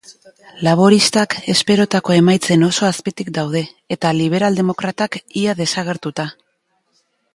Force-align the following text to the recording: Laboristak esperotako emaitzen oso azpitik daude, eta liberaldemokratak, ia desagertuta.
Laboristak 0.67 1.35
esperotako 1.53 2.15
emaitzen 2.21 2.67
oso 2.69 2.87
azpitik 2.87 3.29
daude, 3.37 3.61
eta 3.97 4.15
liberaldemokratak, 4.21 5.19
ia 5.43 5.57
desagertuta. 5.61 6.27